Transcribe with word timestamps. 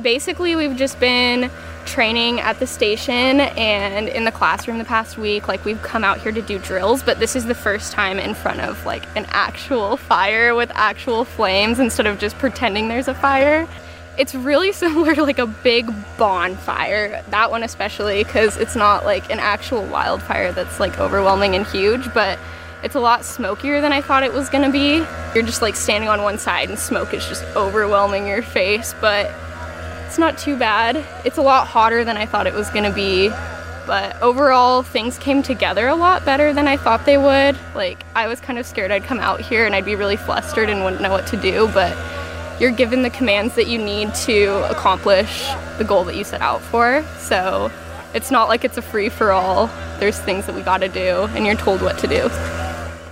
Basically, 0.00 0.56
we've 0.56 0.76
just 0.76 0.98
been 1.00 1.50
training 1.84 2.40
at 2.40 2.58
the 2.58 2.66
station 2.66 3.40
and 3.40 4.08
in 4.08 4.24
the 4.24 4.32
classroom 4.32 4.78
the 4.78 4.84
past 4.84 5.18
week. 5.18 5.48
Like, 5.48 5.64
we've 5.66 5.82
come 5.82 6.02
out 6.02 6.18
here 6.20 6.32
to 6.32 6.40
do 6.40 6.58
drills, 6.58 7.02
but 7.02 7.18
this 7.18 7.36
is 7.36 7.44
the 7.44 7.54
first 7.54 7.92
time 7.92 8.18
in 8.18 8.34
front 8.34 8.60
of 8.60 8.86
like 8.86 9.04
an 9.16 9.26
actual 9.30 9.98
fire 9.98 10.54
with 10.54 10.70
actual 10.74 11.24
flames 11.24 11.78
instead 11.78 12.06
of 12.06 12.18
just 12.18 12.38
pretending 12.38 12.88
there's 12.88 13.08
a 13.08 13.14
fire. 13.14 13.68
It's 14.16 14.34
really 14.34 14.72
similar 14.84 15.14
to 15.14 15.22
like 15.22 15.38
a 15.38 15.46
big 15.46 15.90
bonfire, 16.16 17.22
that 17.28 17.50
one 17.50 17.62
especially, 17.62 18.24
because 18.24 18.56
it's 18.56 18.76
not 18.76 19.04
like 19.04 19.30
an 19.30 19.40
actual 19.40 19.84
wildfire 19.84 20.52
that's 20.52 20.80
like 20.80 20.98
overwhelming 20.98 21.54
and 21.54 21.66
huge, 21.66 22.12
but 22.14 22.38
it's 22.82 22.94
a 22.94 23.00
lot 23.00 23.26
smokier 23.26 23.82
than 23.82 23.92
I 23.92 24.00
thought 24.00 24.22
it 24.22 24.32
was 24.32 24.48
gonna 24.48 24.70
be. 24.72 25.04
You're 25.34 25.44
just 25.44 25.60
like 25.60 25.76
standing 25.76 26.08
on 26.08 26.22
one 26.22 26.38
side 26.38 26.70
and 26.70 26.78
smoke 26.78 27.12
is 27.12 27.26
just 27.26 27.44
overwhelming 27.54 28.26
your 28.26 28.42
face, 28.42 28.94
but 29.00 29.30
it's 30.12 30.18
not 30.18 30.36
too 30.36 30.58
bad. 30.58 31.02
It's 31.24 31.38
a 31.38 31.42
lot 31.42 31.66
hotter 31.66 32.04
than 32.04 32.18
I 32.18 32.26
thought 32.26 32.46
it 32.46 32.52
was 32.52 32.68
gonna 32.68 32.92
be, 32.92 33.30
but 33.86 34.20
overall 34.20 34.82
things 34.82 35.16
came 35.16 35.42
together 35.42 35.88
a 35.88 35.94
lot 35.94 36.22
better 36.26 36.52
than 36.52 36.68
I 36.68 36.76
thought 36.76 37.06
they 37.06 37.16
would. 37.16 37.58
Like, 37.74 38.04
I 38.14 38.26
was 38.26 38.38
kind 38.38 38.58
of 38.58 38.66
scared 38.66 38.90
I'd 38.90 39.04
come 39.04 39.20
out 39.20 39.40
here 39.40 39.64
and 39.64 39.74
I'd 39.74 39.86
be 39.86 39.94
really 39.94 40.18
flustered 40.18 40.68
and 40.68 40.84
wouldn't 40.84 41.00
know 41.00 41.10
what 41.10 41.26
to 41.28 41.38
do, 41.38 41.66
but 41.72 41.96
you're 42.60 42.72
given 42.72 43.00
the 43.00 43.08
commands 43.08 43.54
that 43.54 43.68
you 43.68 43.78
need 43.78 44.14
to 44.26 44.70
accomplish 44.70 45.48
the 45.78 45.84
goal 45.84 46.04
that 46.04 46.14
you 46.14 46.24
set 46.24 46.42
out 46.42 46.60
for. 46.60 47.02
So 47.16 47.72
it's 48.12 48.30
not 48.30 48.50
like 48.50 48.66
it's 48.66 48.76
a 48.76 48.82
free 48.82 49.08
for 49.08 49.32
all. 49.32 49.70
There's 49.98 50.18
things 50.18 50.44
that 50.44 50.54
we 50.54 50.60
gotta 50.60 50.90
do, 50.90 51.22
and 51.34 51.46
you're 51.46 51.54
told 51.54 51.80
what 51.80 51.96
to 52.00 52.06
do. 52.06 52.28